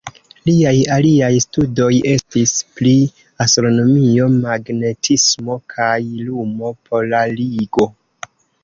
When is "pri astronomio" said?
2.79-4.31